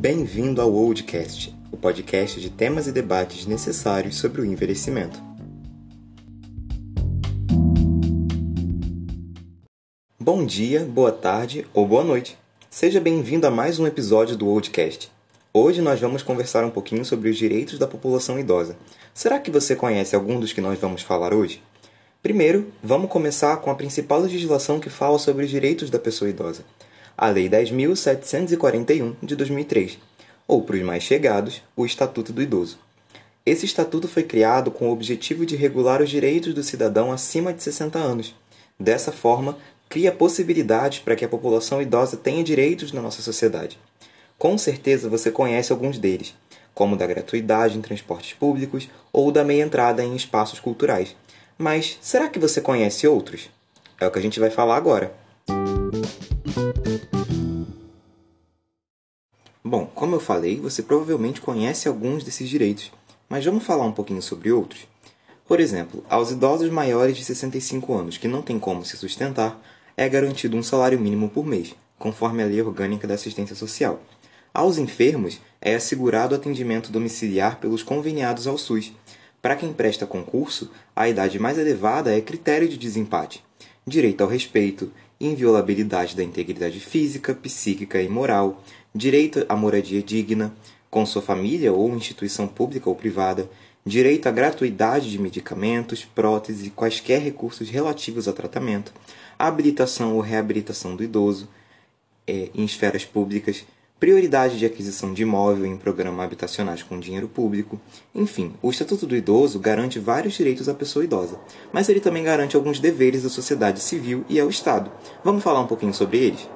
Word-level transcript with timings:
Bem-vindo 0.00 0.62
ao 0.62 0.72
Oldcast, 0.72 1.52
o 1.72 1.76
podcast 1.76 2.40
de 2.40 2.48
temas 2.50 2.86
e 2.86 2.92
debates 2.92 3.46
necessários 3.46 4.14
sobre 4.14 4.40
o 4.40 4.44
envelhecimento. 4.44 5.20
Bom 10.16 10.46
dia, 10.46 10.84
boa 10.84 11.10
tarde 11.10 11.66
ou 11.74 11.84
boa 11.84 12.04
noite. 12.04 12.38
Seja 12.70 13.00
bem-vindo 13.00 13.44
a 13.44 13.50
mais 13.50 13.80
um 13.80 13.88
episódio 13.88 14.36
do 14.36 14.46
Oldcast. 14.46 15.10
Hoje 15.52 15.82
nós 15.82 15.98
vamos 15.98 16.22
conversar 16.22 16.64
um 16.64 16.70
pouquinho 16.70 17.04
sobre 17.04 17.28
os 17.28 17.36
direitos 17.36 17.76
da 17.76 17.88
população 17.88 18.38
idosa. 18.38 18.76
Será 19.12 19.40
que 19.40 19.50
você 19.50 19.74
conhece 19.74 20.14
algum 20.14 20.38
dos 20.38 20.52
que 20.52 20.60
nós 20.60 20.78
vamos 20.78 21.02
falar 21.02 21.34
hoje? 21.34 21.60
Primeiro, 22.22 22.72
vamos 22.80 23.10
começar 23.10 23.56
com 23.56 23.68
a 23.68 23.74
principal 23.74 24.20
legislação 24.20 24.78
que 24.78 24.90
fala 24.90 25.18
sobre 25.18 25.44
os 25.44 25.50
direitos 25.50 25.90
da 25.90 25.98
pessoa 25.98 26.30
idosa, 26.30 26.64
a 27.20 27.30
Lei 27.30 27.48
10.741 27.50 29.16
de 29.20 29.34
2003, 29.34 29.98
ou 30.46 30.62
para 30.62 30.76
os 30.76 30.82
mais 30.82 31.02
chegados, 31.02 31.60
o 31.74 31.84
Estatuto 31.84 32.32
do 32.32 32.40
Idoso. 32.40 32.78
Esse 33.44 33.66
estatuto 33.66 34.06
foi 34.06 34.22
criado 34.22 34.70
com 34.70 34.88
o 34.88 34.92
objetivo 34.92 35.44
de 35.44 35.56
regular 35.56 36.00
os 36.00 36.08
direitos 36.08 36.54
do 36.54 36.62
cidadão 36.62 37.10
acima 37.10 37.52
de 37.52 37.60
60 37.60 37.98
anos. 37.98 38.36
Dessa 38.78 39.10
forma, 39.10 39.58
cria 39.88 40.12
possibilidades 40.12 41.00
para 41.00 41.16
que 41.16 41.24
a 41.24 41.28
população 41.28 41.82
idosa 41.82 42.16
tenha 42.16 42.44
direitos 42.44 42.92
na 42.92 43.02
nossa 43.02 43.20
sociedade. 43.20 43.80
Com 44.38 44.56
certeza 44.56 45.08
você 45.08 45.32
conhece 45.32 45.72
alguns 45.72 45.98
deles, 45.98 46.36
como 46.72 46.96
da 46.96 47.06
gratuidade 47.06 47.76
em 47.76 47.82
transportes 47.82 48.32
públicos 48.34 48.88
ou 49.12 49.32
da 49.32 49.42
meia 49.42 49.64
entrada 49.64 50.04
em 50.04 50.14
espaços 50.14 50.60
culturais. 50.60 51.16
Mas 51.56 51.98
será 52.00 52.28
que 52.28 52.38
você 52.38 52.60
conhece 52.60 53.08
outros? 53.08 53.50
É 54.00 54.06
o 54.06 54.10
que 54.12 54.20
a 54.20 54.22
gente 54.22 54.38
vai 54.38 54.50
falar 54.50 54.76
agora. 54.76 55.12
Bom, 59.68 59.84
como 59.94 60.16
eu 60.16 60.20
falei, 60.20 60.58
você 60.58 60.82
provavelmente 60.82 61.42
conhece 61.42 61.88
alguns 61.88 62.24
desses 62.24 62.48
direitos, 62.48 62.90
mas 63.28 63.44
vamos 63.44 63.64
falar 63.64 63.84
um 63.84 63.92
pouquinho 63.92 64.22
sobre 64.22 64.50
outros? 64.50 64.88
Por 65.46 65.60
exemplo, 65.60 66.02
aos 66.08 66.30
idosos 66.30 66.70
maiores 66.70 67.14
de 67.18 67.22
65 67.22 67.92
anos 67.92 68.16
que 68.16 68.26
não 68.26 68.40
têm 68.40 68.58
como 68.58 68.82
se 68.82 68.96
sustentar, 68.96 69.60
é 69.94 70.08
garantido 70.08 70.56
um 70.56 70.62
salário 70.62 70.98
mínimo 70.98 71.28
por 71.28 71.44
mês, 71.44 71.74
conforme 71.98 72.42
a 72.42 72.46
Lei 72.46 72.62
Orgânica 72.62 73.06
da 73.06 73.12
Assistência 73.12 73.54
Social. 73.54 74.00
Aos 74.54 74.78
enfermos, 74.78 75.38
é 75.60 75.74
assegurado 75.74 76.34
atendimento 76.34 76.90
domiciliar 76.90 77.60
pelos 77.60 77.82
conveniados 77.82 78.46
ao 78.46 78.56
SUS. 78.56 78.94
Para 79.42 79.54
quem 79.54 79.70
presta 79.70 80.06
concurso, 80.06 80.70
a 80.96 81.10
idade 81.10 81.38
mais 81.38 81.58
elevada 81.58 82.16
é 82.16 82.22
critério 82.22 82.70
de 82.70 82.78
desempate. 82.78 83.44
Direito 83.86 84.22
ao 84.22 84.30
respeito, 84.30 84.90
inviolabilidade 85.20 86.16
da 86.16 86.24
integridade 86.24 86.80
física, 86.80 87.34
psíquica 87.34 88.00
e 88.00 88.08
moral, 88.08 88.62
direito 88.98 89.46
à 89.48 89.54
moradia 89.54 90.02
digna, 90.02 90.52
com 90.90 91.06
sua 91.06 91.22
família 91.22 91.72
ou 91.72 91.94
instituição 91.94 92.48
pública 92.48 92.88
ou 92.90 92.96
privada, 92.96 93.48
direito 93.86 94.26
à 94.28 94.32
gratuidade 94.32 95.08
de 95.08 95.20
medicamentos, 95.20 96.04
próteses 96.04 96.66
e 96.66 96.70
quaisquer 96.70 97.20
recursos 97.22 97.70
relativos 97.70 98.26
a 98.26 98.32
tratamento, 98.32 98.92
habilitação 99.38 100.16
ou 100.16 100.20
reabilitação 100.20 100.96
do 100.96 101.04
idoso 101.04 101.48
é, 102.26 102.50
em 102.52 102.64
esferas 102.64 103.04
públicas, 103.04 103.64
prioridade 104.00 104.58
de 104.58 104.66
aquisição 104.66 105.14
de 105.14 105.22
imóvel 105.22 105.66
em 105.66 105.76
programas 105.76 106.24
habitacionais 106.24 106.82
com 106.82 106.98
dinheiro 106.98 107.28
público. 107.28 107.80
Enfim, 108.12 108.52
o 108.60 108.68
Estatuto 108.68 109.06
do 109.06 109.16
Idoso 109.16 109.60
garante 109.60 110.00
vários 110.00 110.34
direitos 110.34 110.68
à 110.68 110.74
pessoa 110.74 111.04
idosa, 111.04 111.38
mas 111.72 111.88
ele 111.88 112.00
também 112.00 112.24
garante 112.24 112.56
alguns 112.56 112.80
deveres 112.80 113.22
da 113.22 113.28
sociedade 113.28 113.80
civil 113.80 114.24
e 114.28 114.40
ao 114.40 114.50
Estado. 114.50 114.90
Vamos 115.22 115.44
falar 115.44 115.60
um 115.60 115.68
pouquinho 115.68 115.94
sobre 115.94 116.18
eles? 116.18 116.48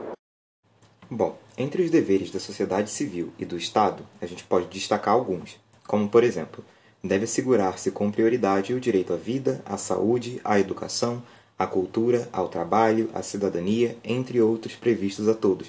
Bom, 1.11 1.37
entre 1.57 1.83
os 1.83 1.91
deveres 1.91 2.31
da 2.31 2.41
sociedade 2.41 2.91
civil 2.91 3.33
e 3.39 3.45
do 3.45 3.57
Estado, 3.57 4.07
a 4.21 4.27
gente 4.27 4.45
pode 4.45 4.69
destacar 4.69 5.13
alguns, 5.13 5.61
como 5.87 6.09
por 6.09 6.25
exemplo, 6.25 6.65
deve 7.05 7.25
assegurar-se 7.25 7.91
com 7.91 8.11
prioridade 8.11 8.73
o 8.73 8.81
direito 8.81 9.13
à 9.13 9.17
vida, 9.17 9.63
à 9.67 9.77
saúde, 9.77 10.41
à 10.45 10.59
educação, 10.59 11.23
à 11.59 11.67
cultura, 11.67 12.29
ao 12.33 12.49
trabalho, 12.49 13.11
à 13.13 13.23
cidadania, 13.23 13.97
entre 14.03 14.41
outros 14.41 14.75
previstos 14.75 15.29
a 15.29 15.35
todos. 15.35 15.69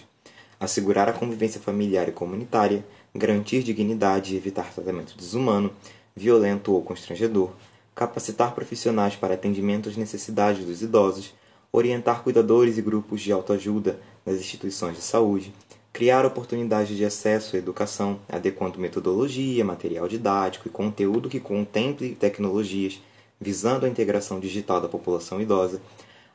Assegurar 0.59 1.09
a 1.09 1.13
convivência 1.13 1.59
familiar 1.59 2.07
e 2.07 2.13
comunitária, 2.13 2.85
garantir 3.13 3.61
dignidade 3.61 4.33
e 4.33 4.37
evitar 4.37 4.73
tratamento 4.73 5.17
desumano, 5.17 5.71
violento 6.15 6.71
ou 6.71 6.81
constrangedor, 6.81 7.51
capacitar 7.93 8.55
profissionais 8.55 9.15
para 9.15 9.33
atendimento 9.33 9.89
às 9.89 9.97
necessidades 9.97 10.65
dos 10.65 10.81
idosos, 10.81 11.33
orientar 11.71 12.23
cuidadores 12.23 12.77
e 12.77 12.81
grupos 12.81 13.21
de 13.21 13.31
autoajuda 13.31 13.99
nas 14.25 14.35
instituições 14.35 14.95
de 14.95 15.01
saúde, 15.01 15.53
criar 15.93 16.25
oportunidades 16.25 16.97
de 16.97 17.05
acesso 17.05 17.55
à 17.55 17.59
educação, 17.59 18.19
adequando 18.27 18.79
metodologia, 18.79 19.63
material 19.63 20.07
didático 20.07 20.67
e 20.67 20.71
conteúdo 20.71 21.29
que 21.29 21.39
contemple 21.39 22.15
tecnologias 22.15 22.99
visando 23.39 23.85
a 23.85 23.89
integração 23.89 24.39
digital 24.39 24.81
da 24.81 24.87
população 24.87 25.39
idosa, 25.39 25.79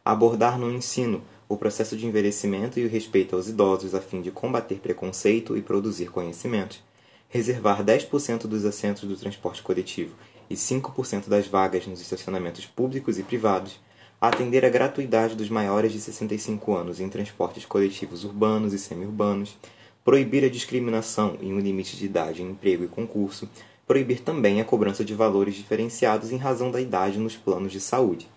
abordar 0.04 0.58
no 0.58 0.70
ensino 0.70 1.22
o 1.48 1.56
processo 1.56 1.96
de 1.96 2.06
envelhecimento 2.06 2.78
e 2.78 2.86
o 2.86 2.88
respeito 2.88 3.34
aos 3.34 3.48
idosos 3.48 3.94
a 3.94 4.00
fim 4.00 4.20
de 4.20 4.30
combater 4.30 4.76
preconceito 4.76 5.56
e 5.56 5.62
produzir 5.62 6.10
conhecimentos, 6.10 6.80
reservar 7.28 7.82
10% 7.82 8.46
dos 8.46 8.64
assentos 8.64 9.08
do 9.08 9.16
transporte 9.16 9.62
coletivo 9.62 10.14
e 10.48 10.54
5% 10.54 11.28
das 11.28 11.48
vagas 11.48 11.86
nos 11.86 12.00
estacionamentos 12.00 12.64
públicos 12.64 13.18
e 13.18 13.22
privados, 13.22 13.80
atender 14.20 14.64
a 14.64 14.68
gratuidade 14.68 15.36
dos 15.36 15.48
maiores 15.48 15.92
de 15.92 16.00
65 16.00 16.74
anos 16.74 17.00
em 17.00 17.08
transportes 17.08 17.64
coletivos 17.64 18.24
urbanos 18.24 18.72
e 18.72 18.78
semiurbanos, 18.78 19.56
proibir 20.04 20.44
a 20.44 20.48
discriminação 20.48 21.36
em 21.40 21.52
um 21.52 21.60
limite 21.60 21.96
de 21.96 22.06
idade 22.06 22.42
em 22.42 22.50
emprego 22.50 22.84
e 22.84 22.88
concurso, 22.88 23.48
proibir 23.86 24.20
também 24.20 24.60
a 24.60 24.64
cobrança 24.64 25.04
de 25.04 25.14
valores 25.14 25.54
diferenciados 25.54 26.32
em 26.32 26.36
razão 26.36 26.70
da 26.70 26.80
idade 26.80 27.18
nos 27.18 27.36
planos 27.36 27.72
de 27.72 27.80
saúde. 27.80 28.28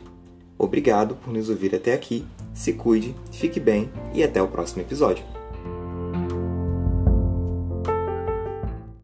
Obrigado 0.59 1.15
por 1.17 1.33
nos 1.33 1.49
ouvir 1.49 1.75
até 1.75 1.95
aqui 1.95 2.25
se 2.55 2.73
cuide, 2.73 3.15
fique 3.33 3.59
bem 3.59 3.91
e 4.13 4.23
até 4.23 4.43
o 4.43 4.49
próximo 4.49 4.83
episódio. 4.83 5.25